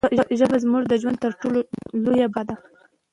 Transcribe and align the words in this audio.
پښتو 0.09 0.23
ژبه 0.39 0.57
زموږ 0.63 0.83
د 0.87 0.93
ژوند 1.01 1.17
تر 1.23 1.31
ټولو 1.41 1.59
لویه 2.03 2.27
برخه 2.35 2.43
ده. 2.49 2.55